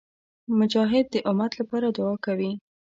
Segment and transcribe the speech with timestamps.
[0.59, 2.51] مجاهد د امت لپاره دعا کوي.